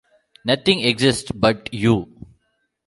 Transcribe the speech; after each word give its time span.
Nothing 0.43 0.79
exists 0.79 1.31
but 1.31 1.71
you. 1.71 2.11